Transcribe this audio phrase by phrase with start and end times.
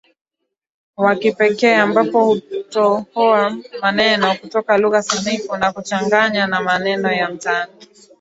[0.97, 7.71] wa kipekee ambapo hutohoa maneno kutoka lugha sanifu na kuchanganya na maneno ya mtaani